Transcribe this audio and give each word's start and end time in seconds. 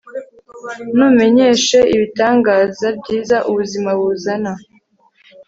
numenyeshe 0.95 1.79
ibitangaza 1.95 2.87
byiza 2.99 3.37
ubuzima 3.49 3.89
buzana 3.99 4.51